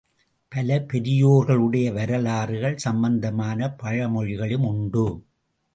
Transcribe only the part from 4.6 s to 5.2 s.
உண்டு.